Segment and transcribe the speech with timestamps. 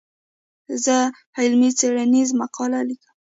[0.83, 0.97] زه
[1.41, 3.11] علمي څېړنيزه مقاله ليکم.